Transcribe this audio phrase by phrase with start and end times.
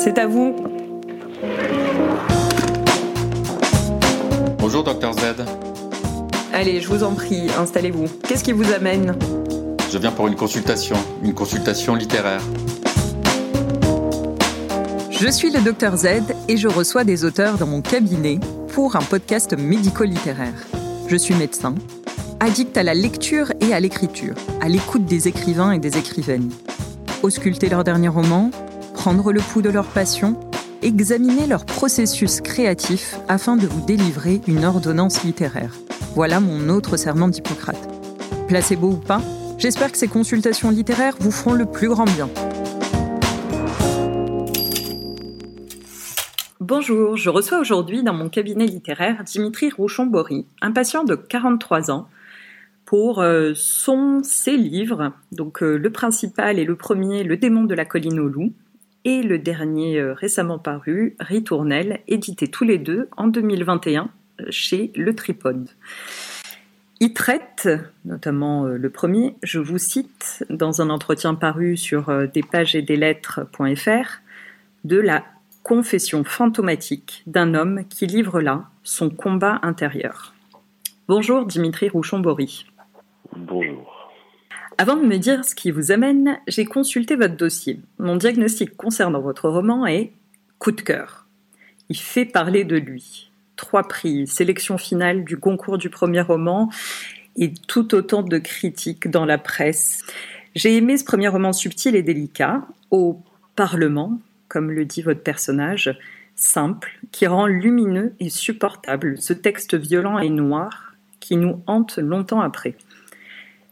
[0.00, 0.56] c'est à vous.
[4.58, 5.44] Bonjour, docteur Z.
[6.54, 8.06] Allez, je vous en prie, installez-vous.
[8.26, 9.14] Qu'est-ce qui vous amène
[9.92, 12.40] Je viens pour une consultation, une consultation littéraire.
[15.10, 16.06] Je suis le docteur Z
[16.48, 20.54] et je reçois des auteurs dans mon cabinet pour un podcast médico-littéraire.
[21.08, 21.74] Je suis médecin,
[22.40, 26.50] addict à la lecture et à l'écriture, à l'écoute des écrivains et des écrivaines.
[27.22, 28.50] Ausculter leurs derniers romans,
[29.00, 30.38] prendre le pouls de leur passion,
[30.82, 35.72] examiner leur processus créatif afin de vous délivrer une ordonnance littéraire.
[36.14, 37.88] Voilà mon autre serment d'Hippocrate.
[38.46, 39.22] Placebo ou pas,
[39.56, 42.28] j'espère que ces consultations littéraires vous feront le plus grand bien.
[46.60, 52.06] Bonjour, je reçois aujourd'hui dans mon cabinet littéraire Dimitri Rouchon-Bory, un patient de 43 ans,
[52.84, 57.74] pour euh, son, ses livres, donc euh, le principal et le premier, Le démon de
[57.74, 58.52] la colline aux loups,
[59.04, 64.10] et le dernier euh, récemment paru, Ritournelle, édité tous les deux en 2021
[64.50, 65.68] chez Le Tripode.
[67.00, 67.68] Il traite,
[68.04, 72.96] notamment le premier, je vous cite, dans un entretien paru sur des pages et des
[72.96, 74.20] lettres.fr,
[74.84, 75.24] de la
[75.62, 80.34] confession fantomatique d'un homme qui livre là son combat intérieur.
[81.08, 82.66] Bonjour Dimitri Rouchon-Bory.
[83.36, 83.99] Bonjour.
[84.80, 87.80] Avant de me dire ce qui vous amène, j'ai consulté votre dossier.
[87.98, 90.10] Mon diagnostic concernant votre roman est
[90.58, 91.26] coup de cœur.
[91.90, 93.30] Il fait parler de lui.
[93.56, 96.70] Trois prix, sélection finale du concours du premier roman
[97.36, 100.02] et tout autant de critiques dans la presse.
[100.54, 103.20] J'ai aimé ce premier roman subtil et délicat, au
[103.56, 105.94] Parlement, comme le dit votre personnage,
[106.36, 112.40] simple, qui rend lumineux et supportable ce texte violent et noir qui nous hante longtemps
[112.40, 112.76] après.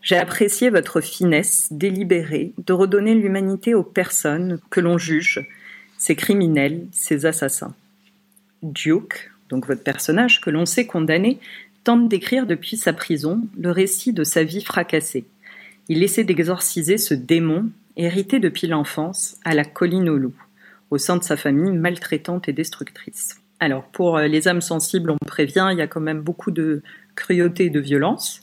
[0.08, 5.46] J'ai apprécié votre finesse délibérée de redonner l'humanité aux personnes que l'on juge,
[5.98, 7.74] ces criminels, ces assassins.
[8.62, 11.38] Duke, donc votre personnage que l'on sait condamné,
[11.84, 15.26] tente d'écrire depuis sa prison le récit de sa vie fracassée.
[15.90, 20.42] Il essaie d'exorciser ce démon hérité depuis l'enfance à la colline aux loups,
[20.90, 23.42] au sein de sa famille maltraitante et destructrice.
[23.60, 26.82] Alors pour les âmes sensibles, on prévient, il y a quand même beaucoup de
[27.14, 28.40] cruauté et de violence.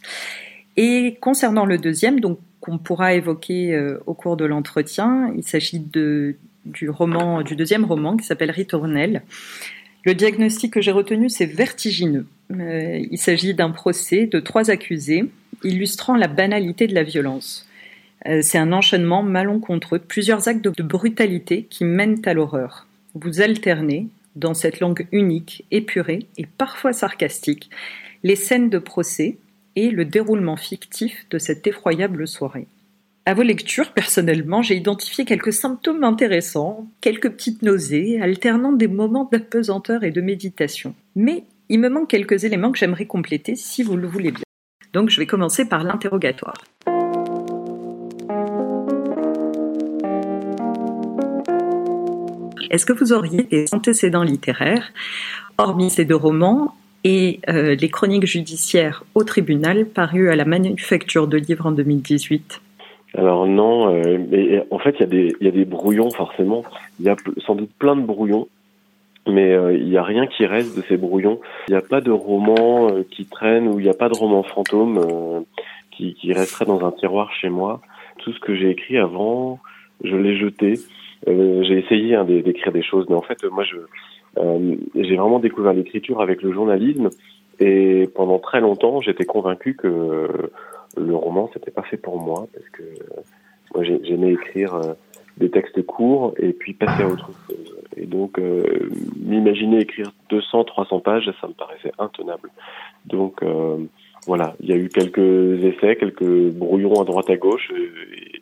[0.77, 5.79] Et concernant le deuxième, donc qu'on pourra évoquer euh, au cours de l'entretien, il s'agit
[5.79, 9.21] du roman, deuxième roman qui s'appelle Ritournelle.
[10.03, 12.27] Le diagnostic que j'ai retenu, c'est vertigineux.
[12.51, 15.25] Euh, il s'agit d'un procès de trois accusés,
[15.63, 17.67] illustrant la banalité de la violence.
[18.27, 22.87] Euh, c'est un enchaînement malencontreux de plusieurs actes de brutalité qui mènent à l'horreur.
[23.13, 27.69] Vous alternez, dans cette langue unique, épurée et parfois sarcastique,
[28.23, 29.37] les scènes de procès
[29.75, 32.67] et le déroulement fictif de cette effroyable soirée.
[33.25, 39.27] À vos lectures, personnellement, j'ai identifié quelques symptômes intéressants, quelques petites nausées, alternant des moments
[39.31, 40.93] d'apesanteur et de méditation.
[41.15, 44.43] Mais il me manque quelques éléments que j'aimerais compléter si vous le voulez bien.
[44.93, 46.63] Donc je vais commencer par l'interrogatoire.
[52.69, 54.91] Est-ce que vous auriez des antécédents littéraires,
[55.57, 56.74] hormis ces deux romans,
[57.05, 62.61] et euh, les chroniques judiciaires au tribunal parues à la manufacture de livres en 2018
[63.15, 66.63] Alors non, euh, mais en fait il y, a des, brouillons forcément,
[66.99, 67.15] il y a
[67.45, 68.47] sans doute plein de brouillons,
[69.27, 71.39] mais euh, il n'y a rien qui reste de ces brouillons.
[71.67, 74.41] Il n'y a pas de roman qui traîne ou il n'y a pas de roman
[74.41, 75.45] fantôme
[75.91, 77.81] qui, qui resterait dans un tiroir chez moi.
[78.17, 79.59] Tout ce que j'ai écrit avant,
[80.03, 80.79] je l'ai jeté.
[81.27, 83.87] j'ai essayé hein, d'écrire des choses, mais en fait moi je euh,
[84.37, 87.09] j'ai vraiment découvert l'écriture avec le journalisme
[87.59, 90.27] et pendant très longtemps, j'étais convaincu que
[90.97, 92.83] le roman, c'était pas fait pour moi parce que
[93.75, 94.93] moi, j'aimais écrire euh,
[95.37, 97.75] des textes courts et puis passer à autre chose.
[97.97, 102.49] Et donc, euh, m'imaginer écrire 200, 300 pages, ça me paraissait intenable.
[103.05, 103.77] Donc, euh,
[104.27, 107.71] voilà, il y a eu quelques essais, quelques brouillons à droite à gauche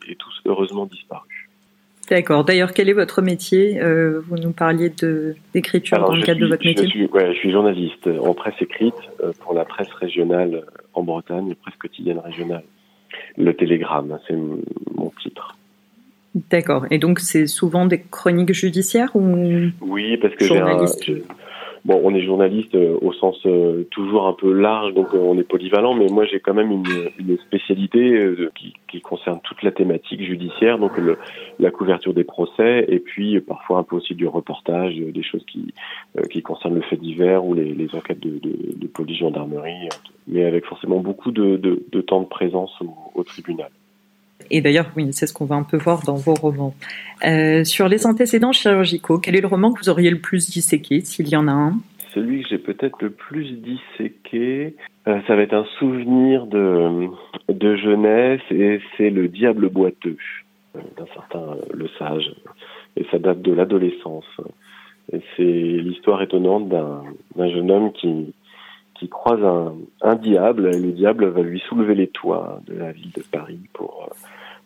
[0.08, 1.43] et tous heureusement disparus.
[2.10, 2.44] D'accord.
[2.44, 6.46] D'ailleurs, quel est votre métier euh, Vous nous parliez de d'écriture dans le cadre de
[6.46, 6.86] votre métier.
[6.86, 11.02] Je suis, ouais, je suis journaliste en presse écrite euh, pour la presse régionale en
[11.02, 12.64] Bretagne, presse quotidienne régionale.
[13.38, 15.56] Le Télégramme, c'est mon titre.
[16.50, 16.86] D'accord.
[16.90, 20.86] Et donc, c'est souvent des chroniques judiciaires ou Oui, parce que j'ai un,
[21.84, 25.38] bon, on est journaliste euh, au sens euh, toujours un peu large, donc euh, on
[25.38, 28.20] est polyvalent, mais moi j'ai quand même une, une spécialité
[28.54, 31.18] qui, qui, concerne toute la thématique judiciaire, donc le,
[31.58, 35.72] la couverture des procès, et puis parfois un peu aussi du reportage, des choses qui,
[36.42, 39.88] concernent le fait divers ou les, enquêtes de, de, de, police gendarmerie,
[40.28, 42.72] mais avec forcément beaucoup de, de, temps de présence
[43.14, 43.70] au tribunal.
[44.50, 46.74] Et d'ailleurs, oui, c'est ce qu'on va un peu voir dans vos romans.
[47.24, 51.00] Euh, sur les antécédents chirurgicaux, quel est le roman que vous auriez le plus disséqué,
[51.00, 51.74] s'il y en a un?
[52.12, 54.76] Celui que j'ai peut-être le plus disséqué,
[55.08, 57.08] euh, ça va être un souvenir de,
[57.48, 60.16] de jeunesse et c'est Le Diable boiteux
[60.76, 62.32] euh, d'un certain Le Sage.
[62.96, 64.24] Et ça date de l'adolescence.
[65.36, 68.32] C'est l'histoire étonnante d'un jeune homme qui,
[68.94, 69.42] qui croise
[70.02, 73.60] un, diable et le diable va lui soulever les toits de la ville de Paris
[73.72, 74.14] pour euh,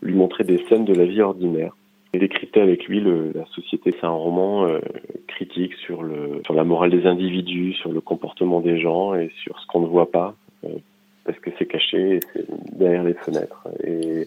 [0.02, 1.74] lui montrer des scènes de la vie ordinaire.
[2.14, 3.94] Et décrypter avec lui la société.
[4.00, 4.80] C'est un roman euh,
[5.26, 9.58] critique sur, le, sur la morale des individus, sur le comportement des gens et sur
[9.60, 10.34] ce qu'on ne voit pas.
[10.64, 10.68] Euh,
[11.28, 13.68] parce que c'est caché c'est derrière les fenêtres.
[13.84, 14.26] Et,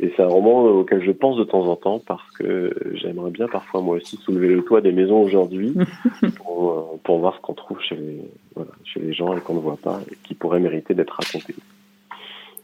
[0.00, 3.48] et c'est un roman auquel je pense de temps en temps parce que j'aimerais bien
[3.48, 5.74] parfois moi aussi soulever le toit des maisons aujourd'hui
[6.36, 8.20] pour, pour, voir ce qu'on trouve chez les,
[8.54, 11.54] voilà, chez les gens et qu'on ne voit pas et qui pourrait mériter d'être raconté.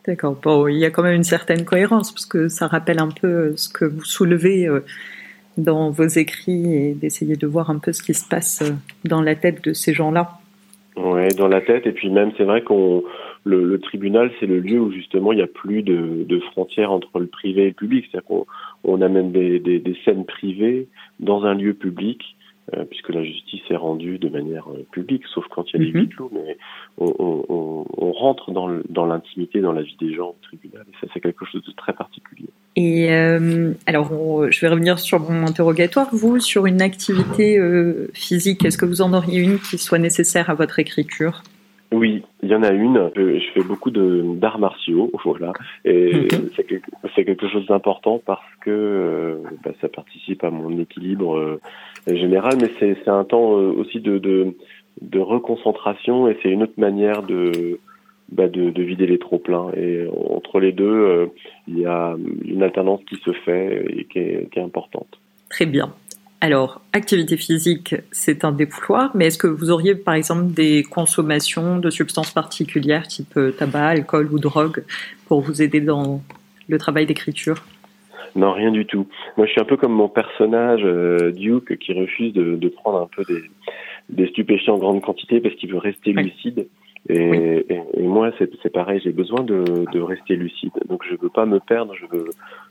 [0.07, 0.37] D'accord.
[0.43, 3.57] Bon, il y a quand même une certaine cohérence parce que ça rappelle un peu
[3.57, 4.85] ce que vous soulevez euh,
[5.57, 8.75] dans vos écrits et d'essayer de voir un peu ce qui se passe euh,
[9.05, 10.33] dans la tête de ces gens-là.
[10.97, 13.03] Ouais, dans la tête et puis même c'est vrai qu'on
[13.45, 16.93] le, le, tribunal, c'est le lieu où justement il n'y a plus de, de, frontières
[16.93, 18.07] entre le privé et le public.
[18.11, 18.47] C'est-à-dire qu'on
[18.85, 20.89] on amène des, des, des, scènes privées
[21.21, 22.37] dans un lieu public,
[22.75, 25.85] euh, puisque la justice est rendue de manière euh, publique, sauf quand il y a
[25.87, 26.01] des -hmm.
[26.03, 26.59] huis clos, mais
[26.99, 31.07] on, on, on rentre dans l'intimité, dans la vie des gens au tribunal, et ça
[31.13, 32.51] c'est quelque chose de très particulier.
[32.77, 36.09] Et euh, alors, on, je vais revenir sur mon interrogatoire.
[36.13, 40.49] Vous, sur une activité euh, physique, est-ce que vous en auriez une qui soit nécessaire
[40.49, 41.43] à votre écriture?
[41.91, 43.11] Oui, il y en a une.
[43.17, 45.53] Je, je fais beaucoup d'arts martiaux, voilà,
[45.85, 46.37] et okay.
[46.55, 51.61] c'est quelque, quelque, chose d'important parce que euh, bah, ça participe à mon équilibre euh,
[52.07, 54.55] général, mais c'est un temps euh, aussi de, de,
[55.01, 57.81] de reconcentration et c'est une autre manière de,
[58.31, 59.71] bah, de, de, vider les trop pleins.
[59.75, 61.31] Et entre les deux,
[61.69, 65.19] il y a une alternance qui se fait et qui est, qui est importante.
[65.49, 65.95] Très bien.
[66.41, 71.79] Alors, activité physique, c'est un défouloir, mais est-ce que vous auriez par exemple des consommations
[71.79, 74.85] de substances particulières, type tabac, alcool ou drogue,
[75.27, 76.21] pour vous aider dans
[76.69, 77.65] le travail d'écriture?
[78.37, 79.09] Non, rien du tout.
[79.37, 83.01] Moi, je suis un peu comme mon personnage euh, Duke qui refuse de, de, prendre
[83.01, 83.43] un peu des,
[84.09, 86.25] des stupéfiants en grande quantité parce qu'il veut rester oui.
[86.25, 86.69] lucide.
[87.09, 87.39] Et, oui.
[87.69, 90.73] et, et moi, c'est pareil, j'ai besoin de, de, rester lucide.
[90.89, 92.27] Donc, je veux pas me perdre, je veux,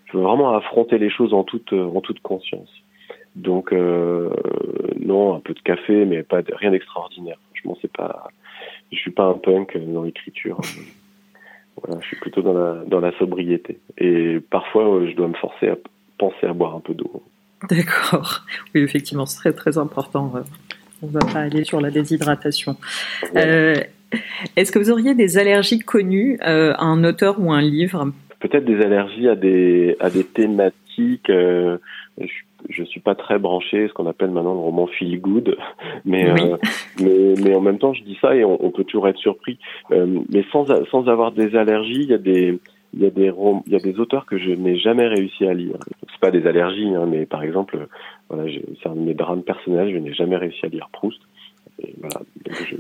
[0.06, 2.70] je veux vraiment affronter les choses en toute, en toute conscience.
[3.38, 4.30] Donc euh,
[5.00, 7.38] non, un peu de café, mais pas de, rien d'extraordinaire.
[7.52, 8.30] Franchement, c'est pas,
[8.92, 10.60] je suis pas un punk dans l'écriture.
[11.82, 13.80] voilà, je suis plutôt dans la dans la sobriété.
[14.00, 15.78] Et parfois, je dois me forcer à
[16.18, 17.22] penser à boire un peu d'eau.
[17.70, 18.42] D'accord.
[18.74, 20.34] Oui, effectivement, c'est très très important.
[21.04, 22.76] On va pas aller sur la déshydratation.
[23.34, 23.46] Ouais.
[23.46, 23.76] Euh,
[24.56, 28.12] Est-ce que vous auriez des allergies connues euh, à un auteur ou un livre?
[28.40, 31.30] Peut-être des allergies à des à des thématiques.
[31.30, 31.78] Euh,
[32.20, 35.58] je suis je suis pas très branché, ce qu'on appelle maintenant le roman feel good,
[36.06, 36.42] mais, oui.
[36.42, 36.58] euh,
[37.02, 39.58] mais mais en même temps je dis ça et on, on peut toujours être surpris.
[39.92, 42.60] Euh, mais sans sans avoir des allergies, il y a des
[42.94, 43.32] il y a des
[43.66, 45.78] il y a des auteurs que je n'ai jamais réussi à lire.
[46.10, 47.88] C'est pas des allergies, hein, mais par exemple,
[48.30, 48.52] voilà,
[48.82, 51.20] c'est un de mes drames personnels, je n'ai jamais réussi à lire Proust.
[51.80, 52.76] Et voilà, donc je,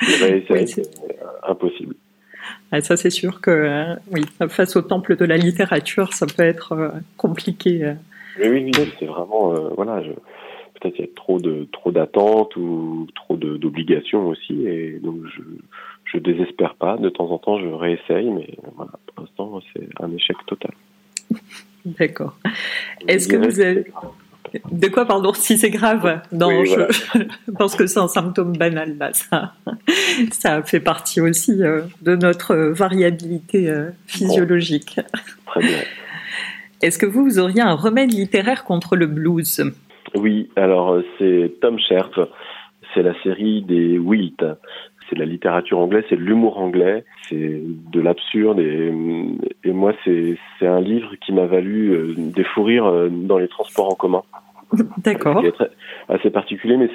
[0.00, 1.94] je réessaye, oui, impossible.
[2.70, 6.44] Ah, ça, c'est sûr que euh, oui, face au temple de la littérature, ça peut
[6.44, 7.94] être euh, compliqué.
[8.38, 11.90] Oui, oui, oui c'est vraiment, euh, voilà, je, peut-être il y a trop de trop
[11.90, 15.42] d'attentes ou trop d'obligations aussi, et donc je
[16.04, 16.96] je désespère pas.
[16.96, 20.70] De temps en temps, je réessaye, mais voilà, pour l'instant, c'est un échec total.
[21.84, 22.36] D'accord.
[23.08, 23.86] Est-ce que vous avez
[24.70, 26.20] de quoi, pardon, si c'est grave?
[26.32, 26.88] Non, oui, voilà.
[26.90, 29.12] je, je, pense que c'est un symptôme banal, là.
[29.12, 29.54] Ça,
[30.30, 34.96] ça fait partie aussi euh, de notre variabilité euh, physiologique.
[34.96, 35.02] Bon.
[35.46, 35.78] Très bien.
[36.82, 39.62] Est-ce que vous, vous auriez un remède littéraire contre le blues?
[40.14, 42.20] Oui, alors c'est Tom Sherp.
[42.94, 44.44] C'est la série des Wilt.
[45.08, 48.92] C'est la littérature anglaise, c'est de l'humour anglais, c'est de l'absurde et,
[49.62, 53.46] et, moi c'est un livre qui m'a valu euh, des fous rires euh, dans les
[53.46, 54.22] transports en commun.
[55.04, 55.44] D'accord.
[56.08, 56.90] assez particulier, mais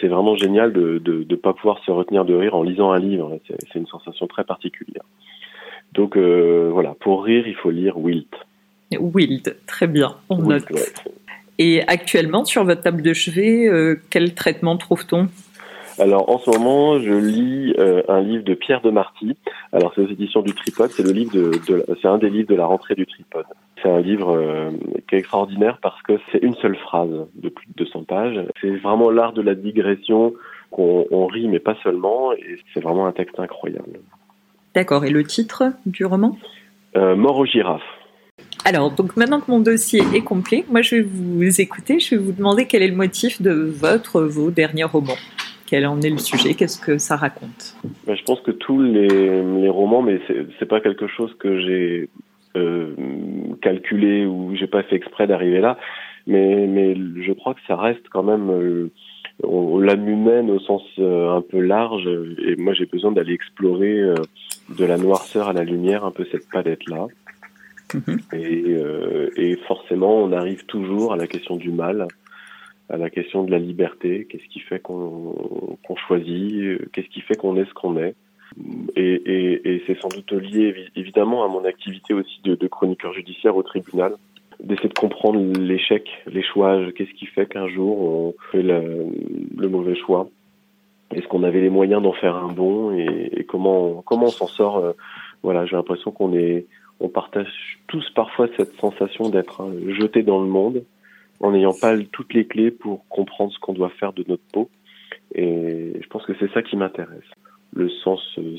[0.00, 2.90] c'est vraiment génial de ne de, de pas pouvoir se retenir de rire en lisant
[2.92, 3.38] un livre.
[3.48, 5.04] C'est une sensation très particulière.
[5.94, 8.28] Donc euh, voilà, pour rire, il faut lire Wilt.
[8.92, 10.70] Wild, très bien, on Wild, note.
[10.70, 11.12] Ouais.
[11.58, 15.28] Et actuellement, sur votre table de chevet, euh, quel traitement trouve-t-on?
[15.98, 19.36] Alors en ce moment, je lis euh, un livre de Pierre de Marty.
[19.72, 20.90] Alors c'est aux éditions du Tripode.
[20.90, 23.46] C'est le livre de, de c'est un des livres de la rentrée du Tripode.
[23.82, 24.70] C'est un livre euh,
[25.08, 28.38] qui est extraordinaire parce que c'est une seule phrase de plus de 200 pages.
[28.60, 30.34] C'est vraiment l'art de la digression
[30.70, 32.32] qu'on rit mais pas seulement.
[32.34, 34.00] Et c'est vraiment un texte incroyable.
[34.74, 35.06] D'accord.
[35.06, 36.36] Et le titre du roman?
[36.96, 37.82] Euh, Mort aux girafes.
[38.68, 42.20] Alors, donc maintenant que mon dossier est complet, moi je vais vous écouter, je vais
[42.20, 45.20] vous demander quel est le motif de votre, vos derniers romans.
[45.68, 46.54] Quel en est le sujet?
[46.54, 47.76] Qu'est-ce que ça raconte?
[48.08, 50.18] Ben, Je pense que tous les, les romans, mais
[50.58, 52.08] c'est pas quelque chose que j'ai
[52.56, 52.92] euh,
[53.62, 55.78] calculé ou j'ai pas fait exprès d'arriver là,
[56.26, 58.90] mais, mais je crois que ça reste quand même euh,
[59.44, 62.08] l'âme humaine au sens euh, un peu large.
[62.44, 64.12] Et moi, j'ai besoin d'aller explorer
[64.76, 67.06] de la noirceur à la lumière, un peu cette palette-là.
[67.94, 68.18] Mhm.
[68.32, 72.06] Et, euh, et, forcément, on arrive toujours à la question du mal,
[72.88, 74.26] à la question de la liberté.
[74.28, 75.34] Qu'est-ce qui fait qu'on
[76.06, 76.90] choisit?
[76.92, 78.14] Qu'est-ce qui fait qu'on est ce qu'on est?
[78.96, 84.14] Et, c'est sans doute lié évidemment à mon activité aussi de, chroniqueur judiciaire au tribunal
[84.60, 86.78] d'essayer de comprendre l'échec, les choix.
[86.92, 90.28] Qu'est-ce qui fait qu'un jour on fait le, mauvais choix?
[91.14, 92.92] Est-ce qu'on avait les moyens d'en faire un bon?
[92.96, 94.78] Et, comment comment on s'en sort?
[94.78, 94.92] Euh,
[95.42, 96.66] Voilà, j'ai l'impression qu'on est
[97.00, 100.84] on partage tous parfois cette sensation d'être hein, jeté dans le monde
[101.40, 104.70] en n'ayant pas toutes les clés pour comprendre ce qu'on doit faire de notre peau.
[105.34, 107.24] Et je pense que c'est ça qui m'intéresse.
[107.74, 108.56] Le sens euh,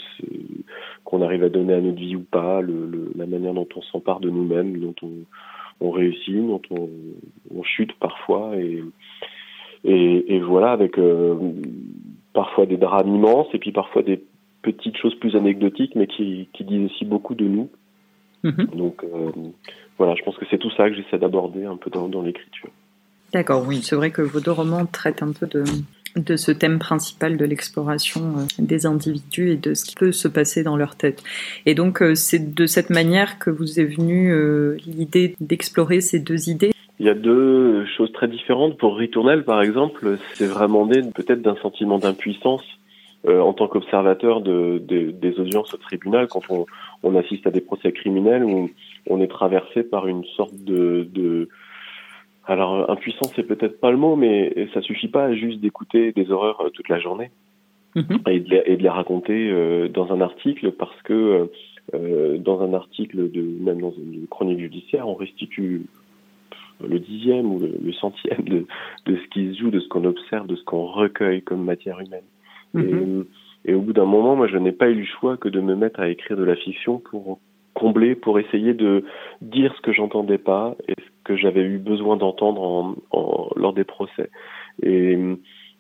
[1.04, 4.30] qu'on arrive à donner à notre vie ou pas, la manière dont on s'empare de
[4.30, 4.96] nous-mêmes, dont
[5.80, 8.54] on, réussit, dont on, chute parfois
[9.84, 11.36] et, voilà avec euh,
[12.34, 14.24] parfois des drames immenses et puis parfois des
[14.62, 17.70] petites choses plus anecdotiques mais qui disent aussi beaucoup de nous.
[18.44, 18.76] Mm-hmm.
[18.76, 19.32] Donc euh,
[19.98, 22.70] voilà, je pense que c'est tout ça que j'essaie d'aborder un peu dans, dans l'écriture.
[23.34, 25.64] D'accord, oui, c'est vrai que vos deux romans traitent un peu de,
[26.16, 30.28] de ce thème principal de l'exploration euh, des individus et de ce qui peut se
[30.28, 31.24] passer dans leur tête.
[31.66, 36.20] Et donc euh, c'est de cette manière que vous est venue euh, l'idée d'explorer ces
[36.20, 36.72] deux idées.
[37.00, 38.78] Il y a deux choses très différentes.
[38.78, 42.64] Pour Ritournel, par exemple, c'est vraiment né peut-être d'un sentiment d'impuissance
[43.26, 46.66] en tant qu'observateur de, de, des audiences au tribunal, quand on,
[47.04, 48.70] on, assiste à des procès criminels où
[49.10, 51.50] on est traversé par une sorte de, de
[52.48, 56.62] alors, impuissant, c'est peut-être pas le mot, mais ça suffit pas juste d'écouter des horreurs
[56.62, 57.30] euh, toute la journée
[57.96, 58.20] mhm.
[58.28, 61.50] et, de les, et, de les, raconter euh, dans un article parce que
[61.94, 65.84] euh, dans un article de même dans une chronique judiciaire, on restitue
[66.88, 68.66] le dixième ou le, centième de,
[69.06, 72.00] de, ce qui se joue, de ce qu'on observe, de ce qu'on recueille comme matière
[72.00, 72.24] humaine.
[72.78, 73.26] Mhm.
[73.66, 75.60] et, et, au bout d'un moment, moi, je n'ai pas eu le choix que de
[75.60, 77.40] me mettre à écrire de la fiction pour
[77.78, 79.04] combler, pour essayer de
[79.42, 83.74] dire ce que j'entendais pas et ce que j'avais eu besoin d'entendre en, en, lors
[83.74, 84.32] des procès.
[84.82, 85.16] Et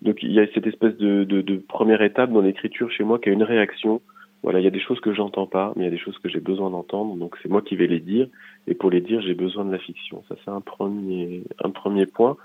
[0.03, 3.17] donc il y a cette espèce de, de, de première étape dans l'écriture chez moi
[3.17, 4.01] qui a une réaction.
[4.43, 6.17] Voilà, il y a des choses que j'entends pas, mais il y a des choses
[6.19, 7.15] que j'ai besoin d'entendre.
[7.15, 8.27] Donc c'est moi qui vais les dire,
[8.67, 10.23] et pour les dire, j'ai besoin de la fiction.
[10.27, 12.37] Ça c'est un premier un premier point.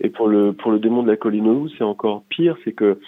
[0.00, 2.98] Et pour le pour le démon de la colline aux c'est encore pire, c'est que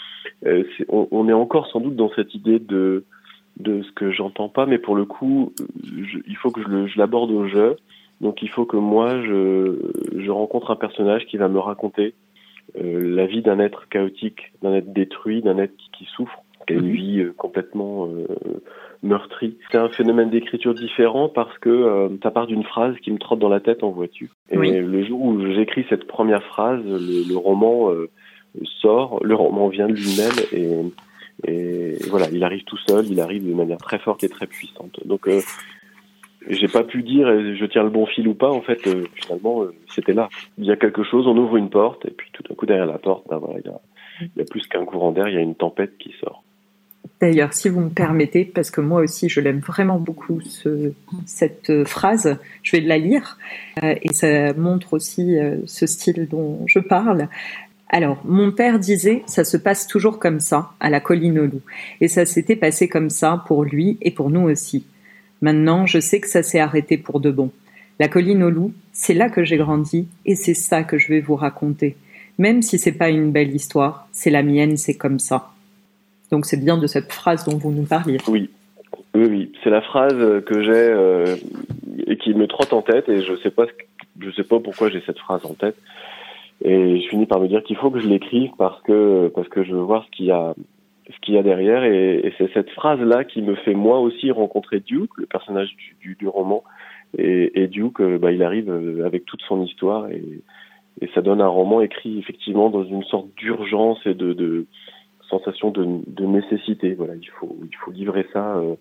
[0.46, 3.04] euh, on, on, est encore sans doute dans cette idée de
[3.58, 7.30] de ce que j'entends pas, mais pour le coup, je, il faut que je l'aborde
[7.30, 7.76] au jeu.
[8.20, 9.76] Donc il faut que moi, je,
[10.16, 12.14] je rencontre un personnage qui va me raconter
[12.78, 16.75] euh, la vie d'un être chaotique, d'un être détruit, d'un être qui, qui, souffre, qui
[16.75, 16.92] a une mhm.
[16.92, 18.26] vie euh, complètement euh,
[19.03, 19.57] meurtrie.
[19.71, 23.38] C'est un phénomène d'écriture différent parce que euh, ça part d'une phrase qui me trotte
[23.38, 24.29] dans la tête en voiture.
[24.50, 28.09] Et le jour où j'écris cette première phrase, le, le roman euh,
[28.81, 30.69] sort, le roman vient de lui-même et
[31.47, 34.99] et voilà, il arrive tout seul, il arrive de manière très forte et très puissante.
[35.05, 35.41] Donc, euh,
[36.49, 38.50] j'ai pas pu dire je tiens le bon fil ou pas.
[38.50, 40.29] En fait, euh, finalement, euh, c'était là.
[40.59, 42.87] Il y a quelque chose, on ouvre une porte, et puis tout d'un coup derrière
[42.87, 43.81] la porte, ben voilà, il y a,
[44.23, 46.43] il y a plus qu'un courant d'air, il y a une tempête qui sort.
[47.20, 50.92] D'ailleurs, si vous me permettez, parce que moi aussi je l'aime vraiment beaucoup ce,
[51.25, 53.38] cette phrase, je vais la lire
[53.82, 57.28] euh, et ça montre aussi euh, ce style dont je parle.
[57.88, 61.62] Alors, mon père disait, ça se passe toujours comme ça, à la colline aux loups.
[62.00, 64.85] Et ça s'était passé comme ça pour lui et pour nous aussi.
[65.40, 67.50] Maintenant, je sais que ça s'est arrêté pour de bon.
[67.99, 71.20] La colline aux loups, c'est là que j'ai grandi et c'est ça que je vais
[71.20, 71.96] vous raconter.
[72.38, 75.52] Même si c'est pas une belle histoire, c'est la mienne, c'est comme ça.
[76.30, 78.18] Donc c'est bien de cette phrase dont vous nous parliez.
[78.28, 78.50] Oui,
[79.14, 79.52] oui, oui.
[79.62, 81.37] C'est la phrase que j'ai euh,
[82.06, 83.66] et qui me trotte en tête et je sais pas,
[84.37, 85.76] sais pas pourquoi j'ai cette phrase en tête.
[86.64, 89.62] Et je finis par me dire qu'il faut que je l'écrive parce que parce que
[89.62, 90.54] je veux voir ce qu'il y a
[91.09, 94.30] ce qu'il y a derrière et, c'est cette phrase là qui me fait moi aussi
[94.30, 96.64] rencontrer Duke, le personnage du, du, roman
[97.16, 100.40] et, et Duke, euh, bah, il arrive euh, avec toute son histoire et,
[101.00, 104.66] et ça donne un roman écrit effectivement dans une sorte d'urgence et de
[105.28, 106.95] sensation de, de, nécessité.
[106.95, 108.75] Voilà, il faut il faut livrer ça euh,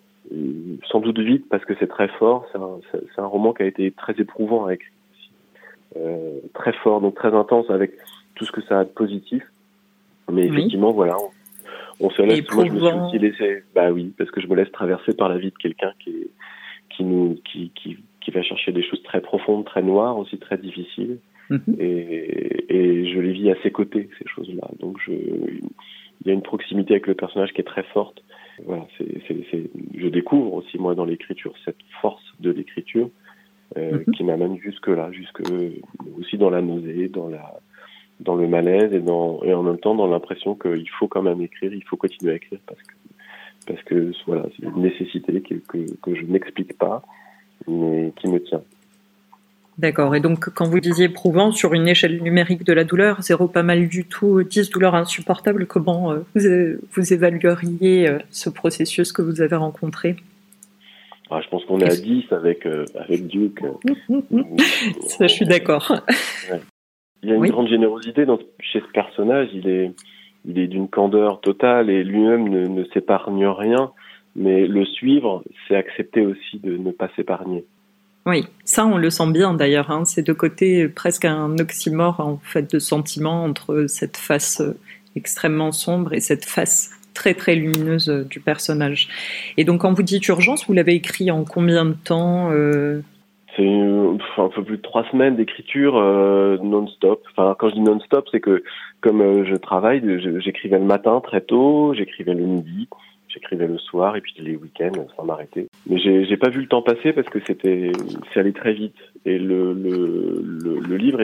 [0.90, 2.46] sans doute vite parce que c'est très fort.
[2.52, 4.90] C'est un, roman qui a été très éprouvant à écrire
[5.96, 7.92] euh, très fort, donc très intense avec
[8.34, 9.42] tout ce que ça a de positif.
[10.30, 11.16] Mais effectivement, voilà,
[12.00, 12.42] on, se laisse.
[12.52, 13.62] Moi, je me suis aussi laissé.
[13.74, 16.28] Bah oui, parce que je me laisse traverser par la vie de quelqu'un qui
[16.90, 20.56] qui nous, qui, qui, qui va chercher des choses très profondes, très noires, aussi très
[20.56, 21.18] difficiles.
[21.50, 21.76] Mhm.
[21.78, 24.68] Et, et, je les vis à ses côtés, ces choses-là.
[24.80, 25.12] Donc je,
[26.20, 28.22] il y a une proximité avec le personnage qui est très forte.
[28.64, 29.06] Voilà, c'est,
[29.94, 33.10] je découvre aussi moi dans l'écriture cette force de l'écriture
[33.76, 34.14] euh, mhm.
[34.14, 35.42] qui m'amène jusque là, jusque
[36.18, 37.60] aussi dans la nausée, dans la
[38.18, 41.42] dans le malaise et dans et en même temps dans l'impression qu'il faut quand même
[41.42, 42.94] écrire, il faut continuer à écrire parce que
[43.66, 47.02] parce que voilà, c'est une nécessité que, que, que je n'explique pas
[47.66, 48.62] mais qui me tient.
[49.78, 50.14] D'accord.
[50.14, 53.62] Et donc, quand vous disiez éprouvant sur une échelle numérique de la douleur, zéro pas
[53.62, 59.20] mal du tout, 10 douleurs insupportables, comment euh, vous, vous évalueriez euh, ce processus que
[59.20, 60.16] vous avez rencontré?
[61.30, 63.60] Ah, Je pense qu'on est à 10 avec, euh, avec Duke.
[65.00, 66.00] Ça, je suis d'accord.
[67.22, 69.48] Il y a une grande générosité dans, chez ce personnage.
[69.52, 69.92] Il est,
[70.46, 73.92] il est d'une candeur totale et lui-même ne, ne s'épargne rien.
[74.36, 77.64] Mais le suivre, c'est accepter aussi de ne pas s'épargner.
[78.26, 79.92] Oui, ça on le sent bien d'ailleurs.
[79.92, 80.04] Hein.
[80.04, 84.76] C'est de côté presque un oxymore en fait de sentiment entre cette face euh,
[85.14, 89.08] extrêmement sombre et cette face très très lumineuse euh, du personnage.
[89.56, 93.00] Et donc quand vous dites urgence, vous l'avez écrit en combien de temps euh?
[93.56, 95.94] C'est un peu plus de trois semaines d'écriture
[96.62, 97.22] non-stop.
[97.30, 98.62] Enfin, quand je dis non-stop, c'est que
[99.00, 100.02] comme je travaille,
[100.40, 102.86] j'écrivais le matin très tôt, j'écrivais le midi,
[103.36, 105.68] j'écrivais le soir et puis les week-ends sans m'arrêter.
[105.88, 107.92] Mais j'ai pas vu le temps passer parce que c'était
[108.32, 111.20] c'est allé très vite et le le, le, livre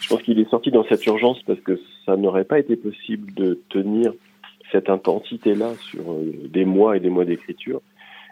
[0.00, 3.32] je pense qu'il est sorti dans cette urgence parce que ça n'aurait pas été possible
[3.34, 4.12] de tenir
[4.70, 7.80] cette intensité là sur euh, des mois et des mois d'écriture.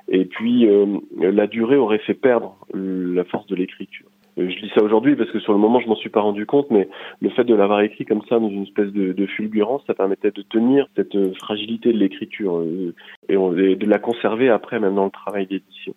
[0.09, 4.07] Et puis euh, la durée aurait fait perdre la force de l'écriture.
[4.39, 6.47] Euh, je dis ça aujourd'hui parce que sur le moment je m'en suis pas rendu
[6.47, 6.89] compte, mais
[7.21, 10.43] le fait de l'avoir écrit comme ça dans une espèce de, fulgurance, ça permettait de
[10.43, 12.95] tenir cette euh, fragilité de l'écriture euh,
[13.29, 15.95] et, de la conserver après même dans le travail d'édition.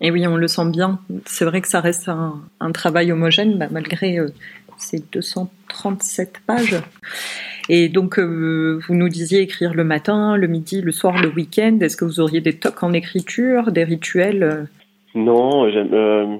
[0.00, 1.00] Et oui, on le sent bien.
[1.24, 4.18] C'est vrai que ça reste un, un travail homogène bah, malgré
[4.76, 6.80] ces 237 pages.
[7.68, 11.78] Et donc, vous nous disiez écrire le matin, le midi, le soir, le week-end.
[11.80, 14.68] Est-ce que vous auriez des tocs en écriture, des rituels
[15.14, 16.36] non, j'aime, euh,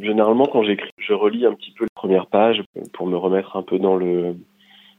[0.00, 2.62] généralement quand j'écris, je relis un petit peu la première page
[2.92, 4.34] pour me remettre un peu dans le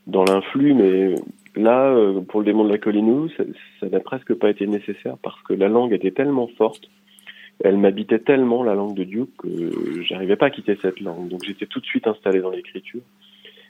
[0.07, 1.15] dans l'influx, mais
[1.55, 3.29] là, euh, pour le démon de la colline,
[3.79, 6.89] ça, n'a presque pas été nécessaire parce que la langue était tellement forte,
[7.63, 11.29] elle m'habitait tellement la langue de Duke que j'arrivais pas à quitter cette langue.
[11.29, 13.01] Donc j'étais tout de suite installé dans l'écriture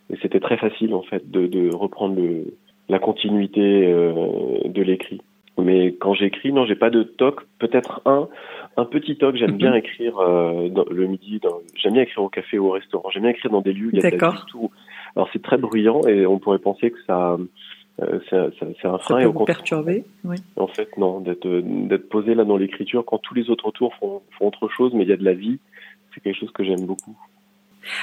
[0.09, 2.55] et c'était très facile en fait de, de reprendre le,
[2.89, 5.21] la continuité euh, de l'écrit.
[5.57, 7.41] Mais quand j'écris, non, j'ai pas de toc.
[7.59, 8.27] Peut-être un,
[8.77, 9.35] un petit toc.
[9.35, 9.77] J'aime bien mhm.
[9.77, 11.39] écrire euh, dans, le midi.
[11.75, 13.09] J'aime bien écrire au café ou au restaurant.
[13.11, 13.89] J'aime bien écrire dans des lieux.
[13.93, 14.11] Il y a
[14.47, 14.71] tout.
[15.15, 17.37] Alors c'est très bruyant et on pourrait penser que ça,
[18.01, 19.21] euh, c'est un frein.
[19.21, 20.03] Ça peut perturber.
[20.23, 20.37] Oui.
[20.55, 21.19] En fait, non.
[21.19, 24.93] D'être d'être posé là dans l'écriture quand tous les autres autour font, font autre chose,
[24.93, 25.59] mais il y a de la vie.
[26.13, 27.15] C'est quelque chose que j'aime beaucoup.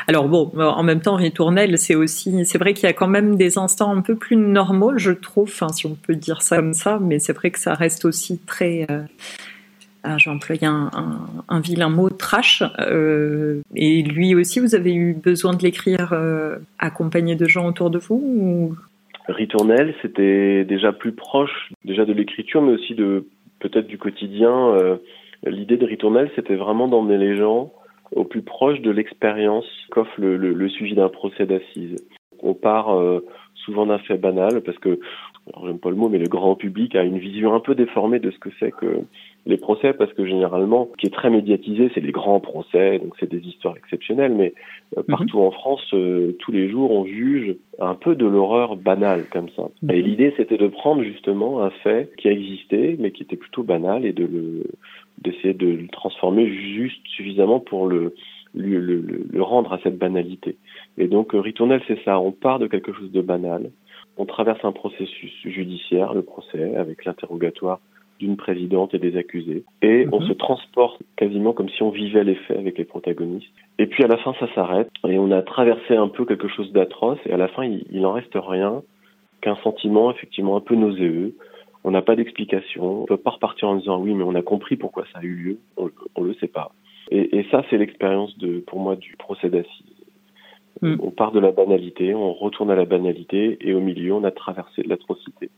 [0.06, 3.36] Alors bon, en même temps, Ritournelle, c'est aussi, c'est vrai qu'il y a quand même
[3.36, 6.98] des instants un peu plus normaux, je trouve, si on peut dire ça comme ça,
[7.00, 9.02] mais c'est vrai que ça reste aussi très, euh,
[10.02, 12.62] ah, j'ai employé un, vilain mot, trash.
[12.80, 17.90] Euh, et lui aussi, vous avez eu besoin de l'écrire euh, accompagné de gens autour
[17.90, 18.74] de vous ou...
[19.28, 23.26] Ritournelle, c'était déjà plus proche, déjà de l'écriture, mais aussi de
[23.60, 24.74] peut-être du quotidien.
[25.46, 27.70] L'idée de Ritournelle, c'était vraiment d'emmener les gens
[28.12, 31.96] au plus proche de l'expérience qu'offre le, le, suivi d'un procès d'assises.
[32.42, 34.98] On part euh, souvent d'un fait banal parce que,
[35.64, 38.30] j'aime pas le mot, mais le grand public a une vision un peu déformée de
[38.30, 39.02] ce que c'est que
[39.46, 43.14] les procès parce que généralement, ce qui est très médiatisé, c'est les grands procès, donc
[43.18, 44.52] c'est des histoires exceptionnelles, mais
[44.96, 45.16] euh, mhm.
[45.16, 49.48] partout en France, euh, tous les jours, on juge un peu de l'horreur banale comme
[49.56, 49.68] ça.
[49.82, 49.90] Mhm.
[49.90, 54.04] Et l'idée, c'était de prendre justement un fait qui existait, mais qui était plutôt banal,
[54.04, 54.64] et de le
[55.18, 58.14] d'essayer de le transformer juste suffisamment pour le,
[58.54, 60.56] le, le, le rendre à cette banalité.
[60.96, 62.18] Et donc, euh, Ritournelle, c'est ça.
[62.18, 63.70] On part de quelque chose de banal.
[64.16, 67.80] On traverse un processus judiciaire, le procès, avec l'interrogatoire
[68.20, 69.64] d'une présidente et des accusés.
[69.82, 70.28] Et on mhm.
[70.28, 73.50] se transporte quasiment comme si on vivait les faits avec les protagonistes.
[73.78, 74.90] Et puis à la fin, ça s'arrête.
[75.08, 77.18] Et on a traversé un peu quelque chose d'atroce.
[77.26, 78.82] Et à la fin, il, il en reste rien
[79.40, 81.34] qu'un sentiment effectivement un peu nauséeux,
[81.82, 83.02] on n'a pas d'explication.
[83.02, 85.34] On peut pas repartir en disant oui, mais on a compris pourquoi ça a eu
[85.34, 85.58] lieu.
[85.78, 86.72] On, on le sait pas.
[87.10, 90.00] Et, et ça, c'est l'expérience de, pour moi, du procès d'assises.
[90.82, 90.96] Mm.
[91.02, 94.30] On part de la banalité, on retourne à la banalité, et au milieu, on a
[94.30, 95.50] traversé de l'atrocité.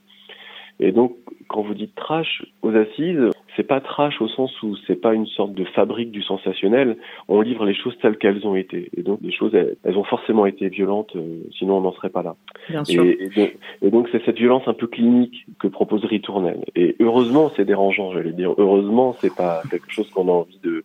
[0.80, 1.16] Et donc,
[1.48, 5.26] quand vous dites trash aux assises, c'est pas trash au sens où c'est pas une
[5.26, 6.96] sorte de fabrique du sensationnel.
[7.28, 8.90] On livre les choses telles qu'elles ont été.
[8.96, 12.22] Et donc, les choses, elles, ont forcément été violentes, euh, sinon on n'en serait pas
[12.22, 12.36] là.
[12.68, 13.04] Bien sûr.
[13.04, 16.64] Et, et donc, c'est cette violence un peu clinique que propose Ritournelle.
[16.74, 18.54] Et heureusement, c'est dérangeant, j'allais dire.
[18.56, 20.84] Heureusement, c'est pas quelque chose qu'on a envie de,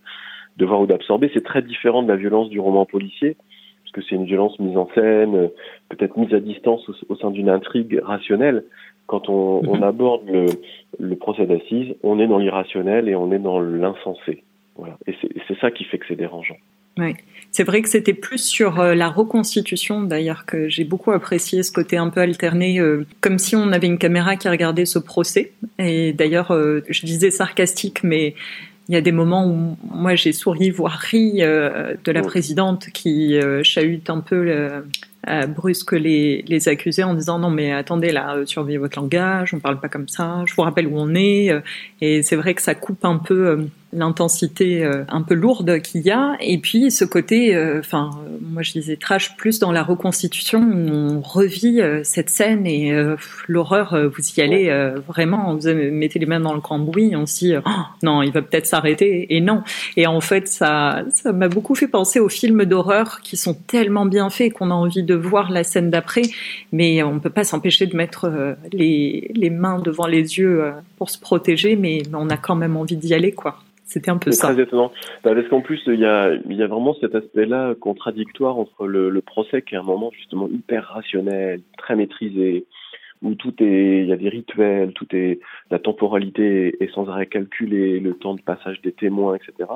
[0.58, 1.32] de voir ou d'absorber.
[1.34, 3.38] C'est très différent de la violence du roman policier,
[3.91, 5.50] puisque c'est une violence mise en scène,
[5.89, 8.63] peut-être mise à distance au, sein d'une intrigue rationnelle.
[9.06, 9.84] Quand on, on mhm.
[9.84, 10.45] aborde le,
[11.00, 14.43] le procès d'assises, on est dans l'irrationnel et on est dans l'insensé.
[14.76, 14.97] Voilà.
[15.08, 15.15] Et
[15.47, 16.58] c'est ça qui fait que c'est dérangeant.
[16.97, 17.13] Oui,
[17.52, 21.71] c'est vrai que c'était plus sur euh, la reconstitution d'ailleurs que j'ai beaucoup apprécié ce
[21.71, 25.52] côté un peu alterné, euh, comme si on avait une caméra qui regardait ce procès.
[25.78, 28.34] Et d'ailleurs, euh, je disais sarcastique, mais
[28.89, 33.38] il y a des moments où moi j'ai souri, voire ri de la présidente qui
[33.63, 34.84] chahute un peu
[35.47, 39.79] brusque les, les accusés en disant non mais attendez là, surveillez votre langage, on parle
[39.79, 41.51] pas comme ça, je vous rappelle où on est.
[42.01, 46.11] Et c'est vrai que ça coupe un peu l'intensité euh, un peu lourde qu'il y
[46.11, 48.11] a, et puis ce côté, euh, enfin,
[48.41, 52.93] moi je disais trash plus dans la reconstitution où on revit euh, cette scène et
[53.47, 54.71] l'horreur, vous y allez
[55.07, 57.69] vraiment, vous mettez les mains dans le cambouis, on se dit oh,
[58.03, 59.63] non, il va peut-être s'arrêter, et non.
[59.95, 64.05] Et en fait, ça, ça m'a beaucoup fait penser aux films d'horreur qui sont tellement
[64.05, 66.23] bien faits qu'on a envie de voir la scène d'après,
[66.71, 71.19] mais on peut pas s'empêcher de mettre les, les mains devant les yeux pour se
[71.19, 73.58] protéger, mais on a quand même envie d'y aller, quoi.
[73.88, 74.53] C'était un peu ça.
[74.53, 74.91] Très étonnant.
[75.23, 78.86] Bah, parce qu'en plus, il y a, il y a vraiment cet aspect-là contradictoire entre
[78.86, 82.65] le, le, procès qui est un moment justement hyper rationnel, très maîtrisé,
[83.21, 85.39] où tout est, il y a des rituels, tout est,
[85.71, 89.69] la temporalité est sans arrêt calculée, le temps de passage des témoins, etc.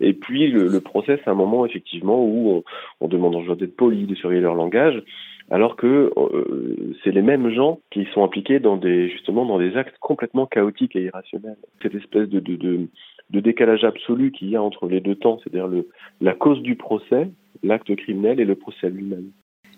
[0.00, 2.64] Et puis le, le procès, c'est un moment effectivement où on,
[3.00, 5.02] on demande aux gens d'être polis, de surveiller leur langage,
[5.50, 9.76] alors que euh, c'est les mêmes gens qui sont impliqués dans des justement dans des
[9.76, 11.56] actes complètement chaotiques et irrationnels.
[11.82, 12.88] Cette espèce de, de, de
[13.30, 15.88] de décalage absolu qu'il y a entre les deux temps, c'est-à-dire le,
[16.20, 17.30] la cause du procès,
[17.62, 19.30] l'acte criminel et le procès lui-même.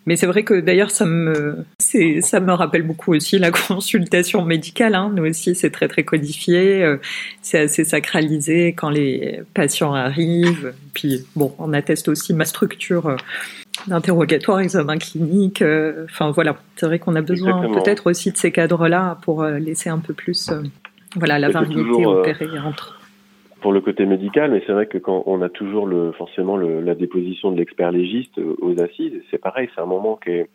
[0.06, 4.94] Mais c'est vrai que d'ailleurs ça me ça me rappelle beaucoup aussi la consultation médicale.
[4.94, 5.12] Hein.
[5.14, 6.96] Nous aussi c'est très très codifié, euh,
[7.40, 10.74] c'est assez sacralisé quand les patients arrivent.
[10.92, 13.16] Puis bon, on atteste aussi ma structure euh,
[13.86, 15.62] d'interrogatoire, examen clinique.
[15.62, 19.88] Euh, enfin voilà, c'est vrai qu'on a besoin peut-être aussi de ces cadres-là pour laisser
[19.88, 20.50] un peu plus
[21.14, 23.01] voilà la variété opérée entre
[23.62, 26.80] pour le côté médical, mais c'est vrai que quand on a toujours le, forcément le,
[26.80, 30.48] la déposition de l'expert légiste aux assises, c'est pareil, c'est un moment qui est,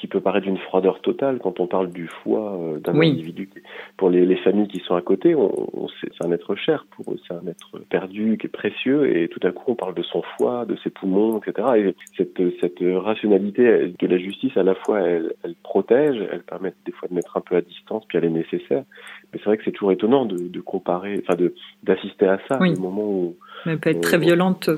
[0.00, 3.50] qui peut paraître d'une froideur totale quand on parle du foie euh, d'un individu.
[3.98, 7.18] Pour les, les, familles qui sont à côté, on, c'est un être cher pour eux,
[7.28, 10.22] c'est un être perdu, qui est précieux, et tout à coup on parle de son
[10.36, 11.68] foie, de ses poumons, etc.
[11.76, 16.72] Et cette, cette rationalité de la justice, à la fois, elle, elle protège, elle permet
[16.86, 18.84] des fois de mettre un peu à distance, puis elle est nécessaire.
[19.32, 21.38] Mais c'est vrai que c'est toujours étonnant de, de comparer, enfin
[21.82, 22.74] d'assister à ça, oui.
[22.76, 23.36] au moment où.
[23.66, 24.70] Elle peut être très violente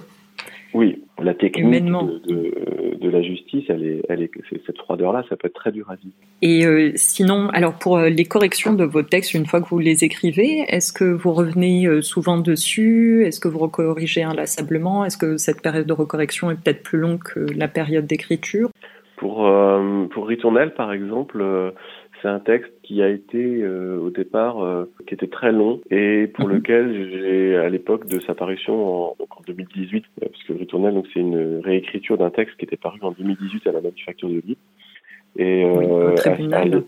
[0.75, 4.31] oui, la technique de, de, la justice, elle est, elle est,
[4.67, 6.15] cette froideur-là, ça peut être très dur à vivre.
[6.41, 9.79] Et euh, sinon, alors pour euh, les corrections de vos textes, une fois que vous
[9.79, 13.25] les écrivez, est-ce que vous revenez euh, souvent dessus?
[13.27, 15.05] Est-ce que vous recorrigez inlassablement?
[15.05, 18.71] Est-ce que cette période de recorrection est peut-être plus longue que la période d'écriture?
[19.17, 19.49] Pour
[20.11, 21.45] pour Ritournelle, par exemple
[22.23, 26.29] c'est un texte qui a été euh, au départ euh, qui était très long et
[26.29, 26.55] pour mhm.
[26.55, 31.07] lequel j'ai à l'époque de sa parution en, en 2018 euh, parce que Ritournelle donc
[31.13, 34.61] c'est une réécriture d'un texte qui était paru en 2018 à la manufacture de livres
[35.37, 36.85] et oui, au tribunal.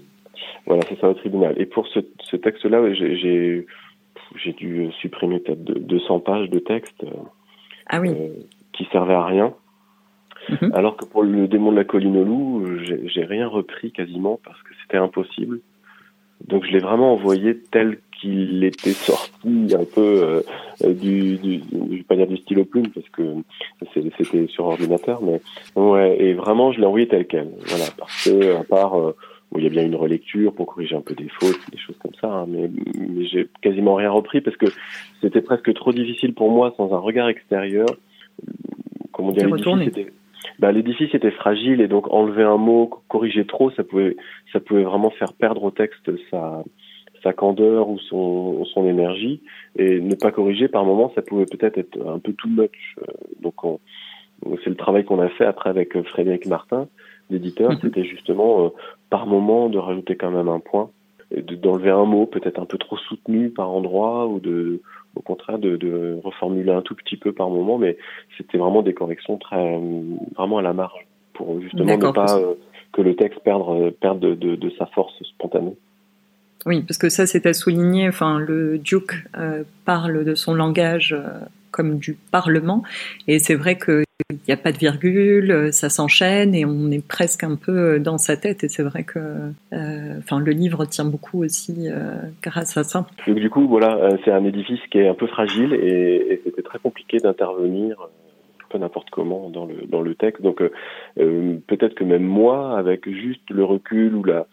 [0.67, 3.67] voilà c'est ça au tribunal et pour ce, ce texte là j'ai
[4.37, 7.05] j'ai dû supprimer peut-être 200 pages de texte
[7.87, 8.15] ah oui.
[8.73, 9.55] qui servaient à rien
[10.49, 10.73] Mhm.
[10.75, 12.67] Alors que pour le démon de la colline au loup,
[13.07, 15.61] j'ai rien repris quasiment parce que c'était impossible.
[16.47, 20.43] Donc je l'ai vraiment envoyé tel qu'il était sorti un peu
[20.83, 23.23] euh, du, du, je vais pas dire du stylo plume parce que
[23.95, 25.41] c'était sur ordinateur, mais
[25.77, 27.49] ouais, et vraiment je l'ai envoyé tel quel.
[27.67, 29.15] Voilà, parce que à part euh,
[29.57, 32.15] il y a bien une relecture pour corriger un peu des fautes, des choses comme
[32.21, 34.67] ça, hein, mais, mais j'ai quasiment rien repris parce que
[35.21, 37.87] c'était presque trop difficile pour moi sans un regard extérieur.
[39.13, 39.49] Comment dire,
[39.85, 40.09] c'était
[40.59, 44.17] bah, l'édifice était fragile et donc enlever un mot, corriger trop, ça pouvait,
[44.53, 46.65] ça pouvait vraiment faire perdre au texte sa,
[47.23, 49.41] sa candeur ou son, son énergie.
[49.77, 52.97] Et ne pas corriger par moment, ça pouvait peut-être être un peu too much.
[52.99, 53.55] Euh, donc,
[54.63, 56.89] c'est le travail qu'on a fait après avec Frédéric Martin,
[57.31, 57.73] l'éditeur.
[57.73, 57.79] Mhm.
[57.83, 58.69] C'était justement euh,
[59.11, 60.91] par moment de rajouter quand même un point,
[61.37, 64.81] d'enlever un mot peut-être un peu trop soutenu par endroit ou de
[65.17, 67.97] au contraire de, de, reformuler un tout petit peu par moment, mais
[68.37, 69.81] c'était vraiment des corrections très
[70.37, 72.55] vraiment à la marge pour justement ne pas euh,
[72.93, 75.77] que le texte perde, perde de, de, de, sa force spontanée.
[76.67, 78.09] Oui, parce que ça c'est à souligner.
[78.09, 82.83] Enfin, le Duke euh, parle de son langage euh, comme du Parlement,
[83.27, 87.07] et c'est vrai qu'il il n'y a pas de virgule, ça s'enchaîne et on est
[87.07, 88.65] presque un peu dans sa tête.
[88.65, 89.19] Et c'est vrai que,
[90.19, 91.89] enfin, le livre tient beaucoup aussi
[92.43, 93.07] grâce à ça.
[93.27, 96.63] Donc du coup, voilà, c'est un édifice qui est un peu fragile et, et c'était
[96.63, 98.09] très compliqué d'intervenir
[98.79, 100.43] n'importe comment dans le dans le texte.
[100.43, 100.71] Donc euh,
[101.19, 104.47] euh, peut-être que même moi, avec juste le recul ou la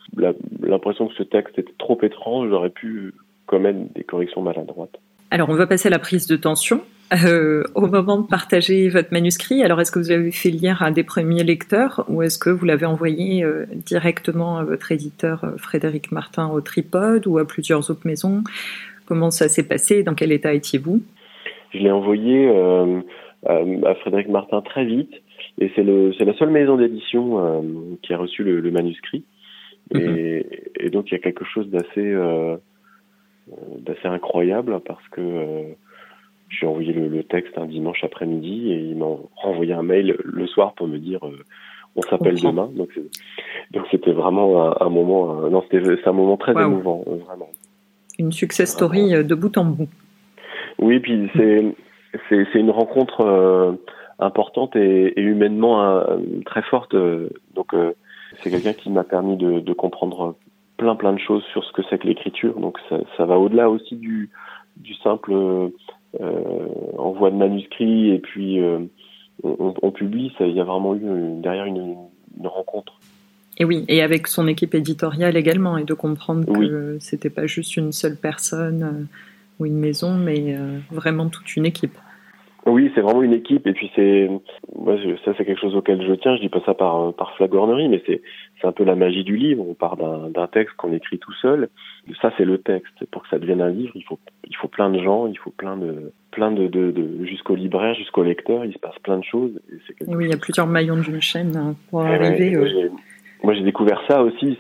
[0.62, 3.14] l'impression que ce texte était trop étrange, j'aurais pu
[3.46, 5.00] commettre des corrections maladroites.
[5.30, 6.82] Alors on va passer à la prise de tension.
[7.14, 10.92] Euh, au moment de partager votre manuscrit, alors est-ce que vous avez fait lire à
[10.92, 13.44] des premiers lecteurs ou est-ce que vous l'avez envoyé
[13.74, 18.44] directement à votre éditeur Frédéric Martin au Tripode ou à plusieurs autres maisons?
[19.06, 20.04] Comment ça s'est passé?
[20.04, 21.02] Dans quel état étiez-vous?
[21.74, 22.48] Je l'ai envoyé
[23.50, 25.14] euh, à Frédéric Martin très vite.
[25.60, 27.62] Et c'est la seule maison d'édition euh,
[28.02, 29.24] qui a reçu le, le manuscrit.
[29.94, 30.44] Et, mhm.
[30.80, 32.58] et, donc il y a quelque chose euh,
[33.80, 35.66] d'assez incroyable parce que
[36.52, 40.48] j'ai envoyé le, le, texte un dimanche après-midi et ils m'ont renvoyé un mail le
[40.48, 41.20] soir pour me dire
[41.96, 42.70] on s'appelle demain.
[42.76, 47.50] Donc c'était vraiment un, un moment non c'était c'est un moment très émouvant vraiment.
[48.20, 49.90] Une success story de bout en bout.
[50.80, 51.64] Oui puis c'est
[52.30, 53.72] c'est une rencontre euh,
[54.20, 56.96] importante et, et humainement euh, très forte.
[56.96, 57.94] donc euh,
[58.42, 60.36] c'est quelqu'un qui m'a permis de, de, comprendre
[60.78, 62.60] plein plein de choses sur ce que c'est que l'écriture.
[62.60, 64.30] Donc ça, ça va au-delà aussi du,
[64.78, 65.34] du simple
[66.98, 68.60] envoi de manuscrits et puis
[69.44, 70.32] on, on, publie.
[70.40, 71.96] Il y a vraiment eu derrière une,
[72.38, 72.94] une, rencontre.
[73.58, 77.78] Et oui, et avec son équipe éditoriale également, et de comprendre que c'était pas juste
[77.78, 79.08] une seule personne
[79.60, 81.98] ou une maison, mais euh, vraiment toute une équipe.
[82.66, 84.30] Oui, c'est vraiment une équipe et puis c'est
[84.76, 84.96] moi
[85.26, 86.36] ça c'est quelque chose auquel je tiens.
[86.36, 88.22] Je dis pas ça par par flagornerie, mais c'est
[88.60, 89.66] c'est un peu la magie du livre.
[89.68, 91.70] On part d'un d'un texte qu'on écrit tout seul.
[92.22, 92.94] Ça c'est le texte.
[93.12, 95.50] Pour que ça devienne un livre, il faut il faut plein de gens, il faut
[95.50, 98.64] plein de plein de, de, de jusqu'au libraire, jusqu'au lecteur.
[98.64, 99.60] Il se passe plein de choses.
[100.00, 102.56] Et oui, il y a plusieurs maillons d'une chaîne hein, pour arriver.
[102.56, 102.90] Euh,
[103.44, 104.58] moi j'ai découvert ça aussi,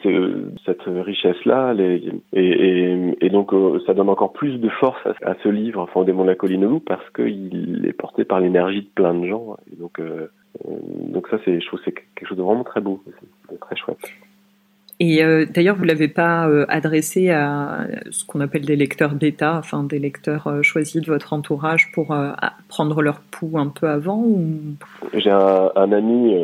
[0.66, 2.02] cette richesse-là, et,
[2.34, 6.24] et, et, donc euh, ça donne encore plus de force à, ce livre, Enfin, démon
[6.24, 9.56] de la colline loup, parce qu'il est porté par l'énergie de plein de gens.
[9.72, 10.28] Et donc, euh,
[10.68, 10.72] euh,
[11.10, 13.04] donc ça, c'est, je trouve, c'est quelque chose de vraiment très beau,
[13.60, 14.00] très chouette.
[15.04, 19.58] Et euh, d'ailleurs, vous l'avez pas euh, adressé à ce qu'on appelle des lecteurs d'État,
[19.58, 22.16] enfin des lecteurs euh, choisis de votre entourage pour
[22.68, 24.24] prendre leur pouls un peu avant.
[25.16, 26.36] J'ai un, ami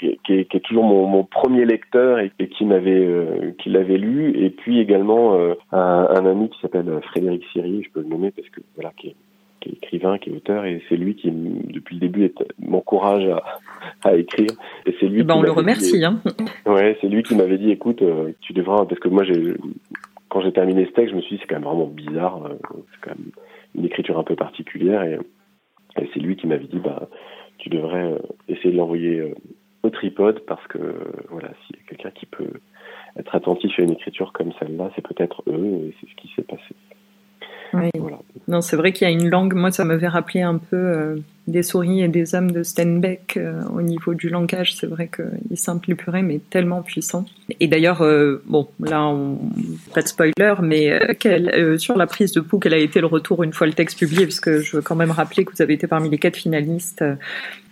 [0.00, 4.80] qui, est, toujours mon, premier lecteur et, et qui m'avait qui l'avait lu, et puis
[4.80, 5.38] également
[5.70, 9.08] un, un, ami qui s'appelle Frédéric Siri, je peux le nommer parce que voilà, qui
[9.08, 9.16] est
[9.60, 13.42] qui est écrivain, qui est auteur, et c'est lui qui, depuis le début, m'encourage à,
[14.08, 14.50] à, écrire.
[14.86, 15.20] Et c'est lui.
[15.20, 16.04] Eh ben on le remercie.
[16.04, 16.20] hein.
[16.66, 19.24] Ouais, c'est lui qui m'avait dit, écoute, euh, tu devras, parce que moi,
[20.28, 22.54] quand j'ai terminé ce texte, je me suis dit, c'est quand même vraiment bizarre, euh,
[22.92, 23.30] c'est quand même
[23.74, 25.18] une écriture un peu particulière, et,
[26.00, 27.08] et c'est lui qui m'avait dit, bah,
[27.58, 28.18] tu devrais euh,
[28.48, 29.34] essayer de l'envoyer
[29.82, 30.78] au tripode, parce que
[31.30, 32.50] voilà, s'il y a quelqu'un qui peut
[33.18, 36.42] être attentif à une écriture comme celle-là, c'est peut-être eux, et c'est ce qui s'est
[36.42, 36.74] passé.
[38.50, 39.54] Non, c'est vrai qu'il y a une langue.
[39.54, 43.62] Moi, ça m'avait rappelé un peu euh, des souris et des hommes de Steinbeck euh,
[43.72, 44.74] au niveau du langage.
[44.74, 47.26] C'est vrai qu'il simple puré, mais tellement puissant.
[47.60, 49.14] Et d'ailleurs, euh, bon, là,
[49.94, 50.98] pas de spoiler, mais
[51.78, 54.26] sur la prise de pouls, quel a été le retour une fois le texte publié
[54.26, 57.04] Parce que je veux quand même rappeler que vous avez été parmi les quatre finalistes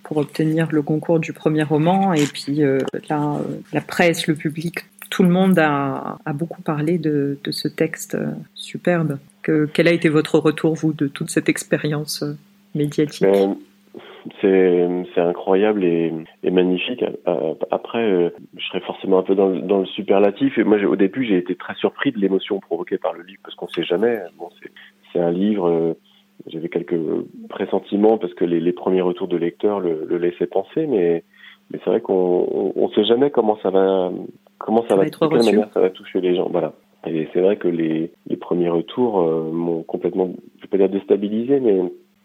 [0.04, 2.12] pour obtenir le concours du premier roman.
[2.12, 2.60] Et puis
[3.08, 3.40] là,
[3.72, 8.16] la presse, le public, tout le monde a, beaucoup parlé de ce texte
[8.54, 9.18] superbe
[9.72, 12.34] quel a été votre retour, vous, de toute cette expérience euh,
[12.74, 13.22] médiatique?
[13.22, 13.56] Ben,
[14.42, 16.12] c'est incroyable et,
[16.50, 17.02] magnifique.
[17.02, 20.58] Euh, après, euh, je serais forcément un peu dans, le superlatif.
[20.58, 23.54] Et moi, au début, j'ai été très surpris de l'émotion provoquée par le livre parce
[23.54, 24.18] qu'on ne sait jamais.
[24.38, 24.50] Bon,
[25.12, 25.96] c'est un livre.
[26.46, 26.98] J'avais quelques
[27.48, 31.24] pressentiments parce que les, premiers retours de lecteurs le, laissaient penser, mais
[31.70, 34.10] mais c'est vrai qu'on ne sait jamais comment ça va
[34.58, 35.58] comment ça, va, être reçu.
[35.74, 36.48] ça va toucher les gens.
[36.50, 36.72] Voilà.
[37.06, 40.88] Et c'est vrai que les, les premiers retours euh, m'ont complètement, je vais pas dire
[40.88, 41.80] déstabilisé, mais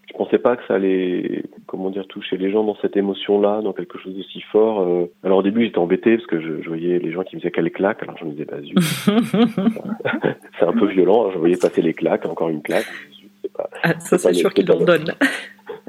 [0.09, 3.73] je pensais pas que ça allait, comment dire, toucher les gens dans cette émotion-là, dans
[3.73, 4.81] quelque chose d'aussi fort.
[4.81, 5.05] Euh.
[5.23, 7.51] Alors au début, j'étais embêté parce que je, je, voyais les gens qui me disaient
[7.51, 8.03] qu'elle claque.
[8.03, 8.77] Alors je me disais, bah zut,
[10.59, 11.31] c'est un peu violent.
[11.31, 12.85] Je voyais passer les claques, encore une claque.
[13.55, 15.13] Pas, ah, ça c'est sûr qu'il en donne.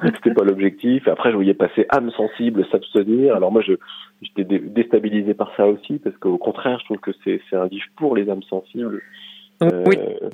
[0.04, 1.08] C'était pas l'objectif.
[1.08, 3.36] Après, je voyais passer âme sensible, s'abstenir.
[3.36, 3.74] Alors moi, je
[4.22, 7.86] j'étais déstabilisé par ça aussi parce qu'au contraire, je trouve que c'est c'est un livre
[7.96, 9.02] pour les âmes sensibles.
[9.60, 9.96] oui.
[9.98, 10.30] Euh,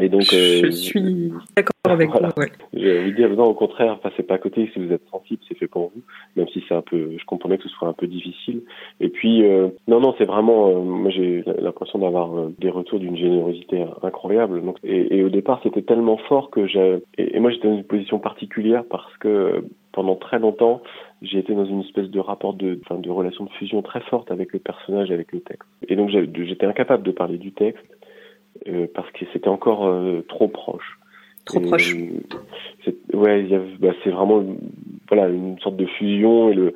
[0.00, 2.28] et donc, je euh, suis d'accord avec voilà.
[2.34, 2.42] vous.
[2.42, 2.52] Ouais.
[2.72, 4.70] J'ai envie de dire, non, au contraire, passez pas à côté.
[4.72, 6.02] Si vous êtes sensible, c'est fait pour vous.
[6.36, 8.62] Même si c'est un peu, je comprenais que ce soit un peu difficile.
[9.00, 13.00] Et puis, euh, non, non, c'est vraiment, euh, moi j'ai l'impression d'avoir euh, des retours
[13.00, 14.62] d'une générosité incroyable.
[14.62, 17.76] Donc, et, et au départ, c'était tellement fort que j'ai, et, et, moi j'étais dans
[17.76, 20.82] une position particulière parce que pendant très longtemps,
[21.20, 24.30] j'ai été dans une espèce de rapport de, enfin, de relation de fusion très forte
[24.30, 25.68] avec le personnage, avec le texte.
[25.88, 27.84] Et donc j'étais incapable de parler du texte
[28.68, 30.98] euh, parce que c'était encore euh, trop proche.
[31.44, 31.94] Trop proche.
[33.12, 33.48] ouais,
[33.80, 34.44] bah, c'est vraiment
[35.08, 36.74] voilà une sorte de fusion et le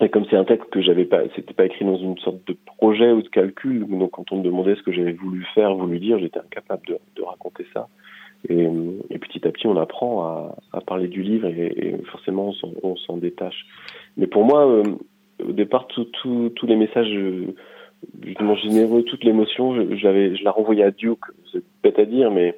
[0.00, 2.56] et comme c'est un texte que j'avais pas, c'était pas écrit dans une sorte de
[2.66, 6.00] projet ou de calcul, donc quand on me demandait ce que j'avais voulu faire, voulu
[6.00, 7.88] dire, j'étais incapable de, de raconter ça.
[8.48, 8.68] Et,
[9.10, 12.96] et, petit à petit, on apprend à, à parler du livre et, et forcément, on
[12.96, 13.66] s'en détache.
[14.16, 14.82] Mais pour moi, euh,
[15.46, 17.54] au départ, tous les messages euh,
[18.24, 21.18] justement généreux, toute l'émotion, je, je la renvoyais à Duke.
[21.52, 22.56] C'est bête à dire, mais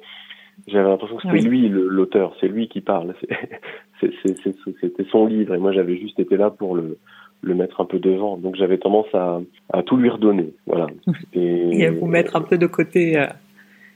[0.67, 3.13] j'avais l'impression que c'était lui l'auteur, c'est lui qui parle.
[4.01, 6.97] C'était son livre et moi j'avais juste été là pour le,
[7.41, 8.37] le mettre un peu devant.
[8.37, 9.39] Donc j'avais tendance à,
[9.73, 10.87] à tout lui redonner, voilà.
[11.33, 13.17] Et, et à vous mettre un peu de côté.
[13.17, 13.25] Euh,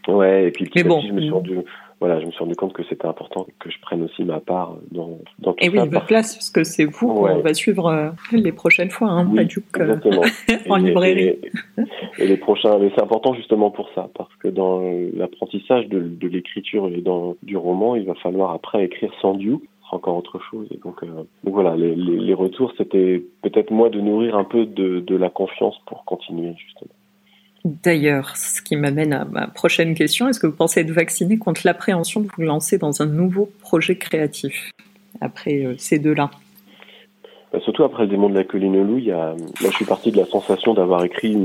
[0.07, 0.99] Ouais, et puis petit bon.
[0.99, 1.57] je me suis rendu,
[2.01, 4.75] voilà, je me suis rendu compte que c'était important que je prenne aussi ma part
[4.89, 5.71] dans, dans tout et ça.
[5.71, 9.09] Et oui, votre place, parce que c'est vous qu'on va suivre euh, les prochaines fois,
[9.09, 9.95] hein, oui, euh,
[10.69, 11.37] en librairie.
[12.17, 14.81] Et, les prochains, mais c'est important justement pour ça, parce que dans
[15.13, 19.61] l'apprentissage de, de l'écriture et dans du roman, il va falloir après écrire sans Duke
[19.91, 20.67] encore autre chose.
[20.71, 21.07] Et donc, euh,
[21.43, 25.15] donc voilà, les, les, les retours, c'était peut-être moi de nourrir un peu de, de
[25.15, 26.91] la confiance pour continuer justement.
[27.63, 31.62] D'ailleurs, ce qui m'amène à ma prochaine question, est-ce que vous pensez être vacciné contre
[31.63, 34.71] l'appréhension de vous lancer dans un nouveau projet créatif
[35.19, 36.32] après euh, ces deux-là?
[37.54, 39.86] Bah, Surtout après le démon de la colline loup, il y a, là je suis
[39.86, 41.36] parti de la sensation d'avoir écrit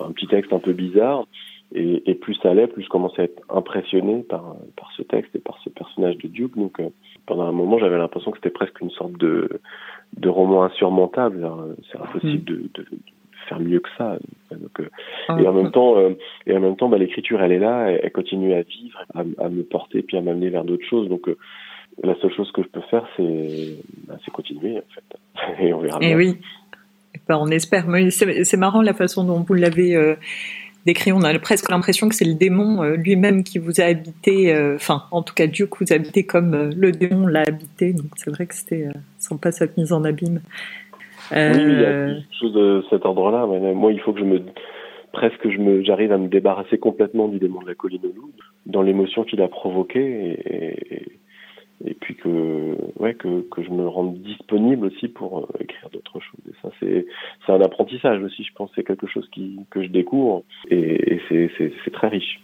[0.00, 1.26] un petit texte un peu bizarre,
[1.74, 5.34] et, et, plus ça allait, plus je commençais à être impressionné par, par ce texte
[5.34, 6.54] et par ce personnage de Duke.
[6.54, 6.90] Donc euh,
[7.24, 9.48] pendant un moment, j'avais l'impression que c'était presque une sorte de,
[10.18, 11.48] de roman insurmontable.
[11.90, 12.56] C'est impossible mm.
[12.56, 12.86] de, de,
[13.52, 14.16] faire mieux que ça.
[14.50, 14.88] Donc, euh,
[15.28, 16.10] ah, et en même temps, euh,
[16.46, 19.48] et en même temps, bah, l'écriture, elle est là, elle, continue à vivre, à, à,
[19.48, 21.08] me porter, puis à m'amener vers d'autres choses.
[21.08, 21.36] Donc, euh,
[22.02, 25.60] la seule chose que je peux faire, c'est, bah, continuer, en fait.
[25.62, 25.98] et on verra.
[26.02, 26.38] Et eh oui.
[27.28, 27.86] Bah, on espère.
[28.10, 30.16] C'est, marrant la façon dont vous l'avez
[30.86, 31.12] décrit.
[31.12, 34.56] On a presque l'impression que c'est le démon lui-même qui vous a habité.
[34.74, 37.92] Enfin, en tout cas, Dieu que vous habité comme le démon l'a habité.
[37.92, 38.88] Donc, c'est vrai que c'était
[39.18, 40.40] sans pas cette mise en abîme.
[41.32, 43.46] Oui, il y a euh, quelque chose de cet ordre-là.
[43.46, 44.40] Moi, il faut que je me
[45.12, 48.32] presque je me j'arrive à me débarrasser complètement du démon de la colline loup
[48.66, 51.18] dans l'émotion qu'il a provoqué et,
[51.84, 56.20] et, puis que ouais que, que je me rende disponible aussi pour euh, écrire d'autres
[56.20, 57.06] choses et ça c'est
[57.44, 61.20] c'est un apprentissage aussi je pense c'est quelque chose qui que je découvre et, et
[61.28, 62.40] c'est c'est très riche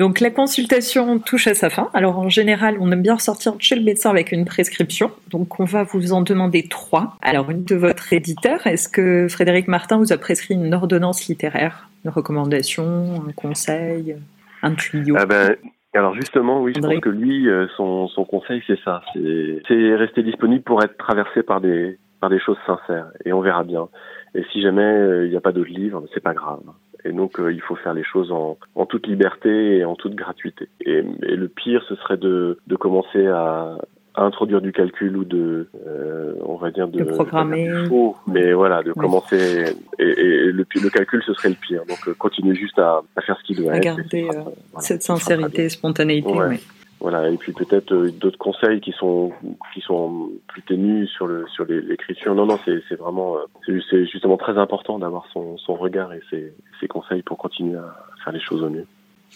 [0.00, 1.90] Donc la consultation touche à sa fin.
[1.92, 5.10] Alors en général, on aime bien ressortir chez le médecin avec une prescription.
[5.30, 7.18] Donc on va vous en demander trois.
[7.20, 11.90] Alors une de votre éditeur, est-ce que Frédéric Martin vous a prescrit une ordonnance littéraire,
[12.06, 14.16] une recommandation, un conseil,
[14.62, 15.16] un tuyau?
[15.18, 15.56] Ah ben,
[15.92, 20.22] alors justement, oui, je pense que lui, euh, son, son conseil, c'est ça, c'est rester
[20.22, 23.88] disponible pour être traversé par des par des choses sincères, et on verra bien.
[24.34, 26.60] Et si jamais euh, il n'y a pas d'autres livres, c'est pas grave.
[27.04, 30.14] Et donc, euh, il faut faire les choses en, en, toute liberté et en toute
[30.14, 30.68] gratuité.
[30.84, 33.78] Et, et le pire, ce serait de, de commencer à,
[34.14, 37.68] à, introduire du calcul ou de, euh, on va dire, de, de programmer.
[37.88, 39.74] Faux, mais voilà, de commencer.
[39.98, 41.84] Et, et, le, le calcul, ce serait le pire.
[41.86, 45.68] Donc, euh, continuer juste à, à faire ce qu'il doit à Garder euh, cette sincérité,
[45.68, 46.32] spontanéité.
[46.32, 46.60] Ouais.
[47.00, 49.32] Voilà, et puis peut-être euh, d'autres conseils qui sont
[49.72, 52.34] qui sont plus ténus sur le sur l'écriture.
[52.34, 56.20] Non, non, c'est c'est vraiment euh, c'est justement très important d'avoir son son regard et
[56.28, 58.84] ses ses conseils pour continuer à faire les choses au mieux.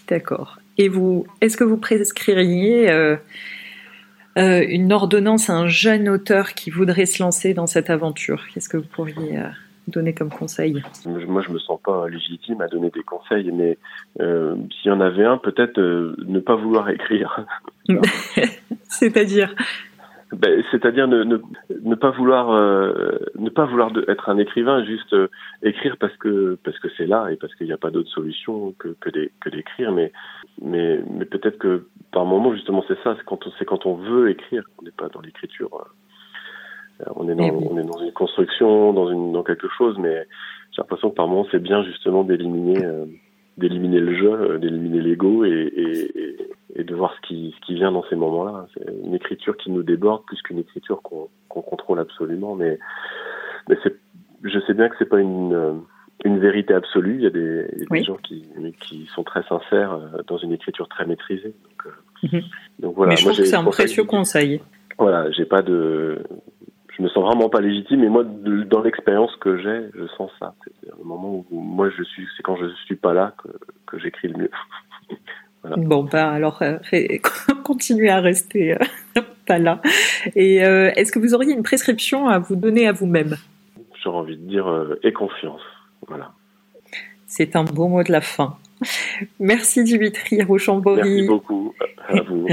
[0.08, 0.58] D'accord.
[0.76, 3.16] Et vous, est-ce que vous prescririez euh,
[4.36, 8.44] une ordonnance à un jeune auteur qui voudrait se lancer dans cette aventure?
[8.52, 9.38] Qu'est-ce que vous pourriez
[9.88, 13.78] donner comme conseil Moi, je me sens pas légitime à donner des conseils, mais
[14.20, 17.44] euh, s'il y en avait un, peut-être euh, ne pas vouloir écrire.
[18.88, 19.54] C'est-à-dire
[20.32, 21.38] ben, C'est-à-dire ne, ne,
[21.82, 25.28] ne, pas vouloir euh, ne pas vouloir de, être un écrivain, juste euh,
[25.62, 28.74] écrire parce que parce que c'est là et parce qu'il n'y a pas d'autre solution
[28.78, 30.12] que que d'écrire, mais
[30.62, 33.94] mais mais peut-être que par moment justement c'est ça, c'est quand on c'est quand on
[33.94, 35.86] veut écrire, on n'est pas dans l'écriture
[37.16, 40.26] on est dans, on est dans une construction, dans une dans quelque chose, mais
[40.72, 43.04] j'ai l'impression que par moments c'est bien justement d'éliminer euh,
[43.58, 46.36] d'éliminer le jeu, euh, d'éliminer l'ego et, et,
[46.76, 48.66] et, de voir ce qui ce qui vient dans ces moments-là.
[48.74, 52.78] C'est une écriture qui nous déborde plus qu'une écriture qu'on contrôle absolument, mais
[53.68, 55.82] je sais bien que c'est pas une
[56.24, 57.16] une vérité absolue.
[57.16, 57.98] Il y a des, il y a oui.
[58.00, 58.46] des gens qui,
[58.80, 61.54] qui sont très sincères dans une écriture très maîtrisée.
[61.64, 61.92] Donc,
[62.22, 62.44] mm -hmm.
[62.78, 63.10] donc voilà.
[63.10, 64.60] Mais je Moi, trouve que c'est un précieux conseil.
[64.98, 66.22] Voilà, j'ai pas de,
[66.96, 68.04] je me sens vraiment pas légitime.
[68.04, 70.54] Et moi, de, dans l'expérience que j'ai, je sens ça.
[70.64, 73.48] C'est le moment où moi je suis, c'est quand je suis pas là que,
[73.86, 74.50] que j'écris le mieux.
[75.76, 76.76] Bon, ben alors, euh,
[77.64, 79.80] continuez à rester euh, pas là.
[80.36, 83.36] Et euh, est-ce que vous auriez une prescription à vous donner à vous-même?
[84.02, 84.66] J'aurais envie de dire
[85.02, 85.62] et confiance.
[86.06, 86.32] Voilà.
[87.26, 88.58] C'est un beau mot de la fin.
[89.40, 91.00] Merci Dimitri Rochambery.
[91.02, 91.74] Merci beaucoup
[92.06, 92.46] à vous.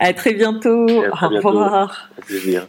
[0.00, 0.88] à très bientôt.
[0.88, 2.10] Au revoir.
[2.18, 2.66] Au plaisir.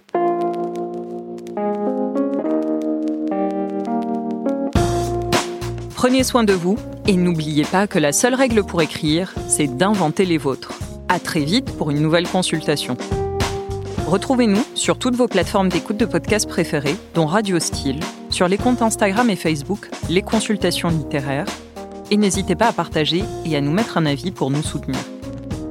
[6.02, 6.78] Prenez soin de vous
[7.08, 10.72] et n'oubliez pas que la seule règle pour écrire, c'est d'inventer les vôtres.
[11.10, 12.96] À très vite pour une nouvelle consultation.
[14.08, 18.82] Retrouvez-nous sur toutes vos plateformes d'écoute de podcasts préférées, dont Radio Style, sur les comptes
[18.82, 21.48] Instagram et Facebook Les Consultations littéraires,
[22.12, 25.02] et n'hésitez pas à partager et à nous mettre un avis pour nous soutenir.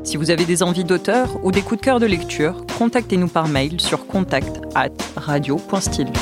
[0.05, 3.49] Si vous avez des envies d'auteur ou des coups de cœur de lecture, contactez-nous par
[3.49, 4.61] mail sur contact
[5.17, 6.13] radio.style.